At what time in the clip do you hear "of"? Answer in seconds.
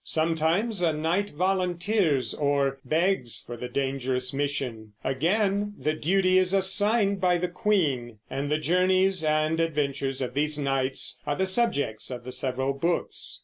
10.19-10.33, 12.09-12.23